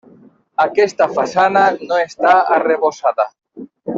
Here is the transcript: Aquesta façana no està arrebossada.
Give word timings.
Aquesta 0.63 1.07
façana 1.17 1.61
no 1.91 2.01
està 2.07 2.33
arrebossada. 2.57 3.31